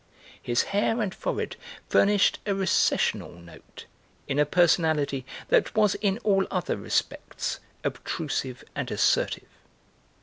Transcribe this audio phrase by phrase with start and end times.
[0.41, 1.57] His hair and forehead
[1.87, 3.85] furnished a recessional note
[4.27, 9.45] in a personality that was in all other respects obtrusive and assertive.